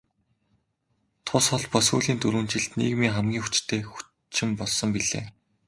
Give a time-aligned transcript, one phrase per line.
[1.25, 5.25] Тус холбоо сүүлийн дөрвөн жилд нийгмийн хамгийн хүчтэй хүчин болсон билээ.